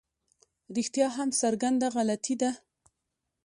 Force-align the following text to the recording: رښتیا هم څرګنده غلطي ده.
رښتیا 0.75 1.07
هم 1.17 1.29
څرګنده 1.41 1.87
غلطي 1.95 2.35
ده. 2.41 2.51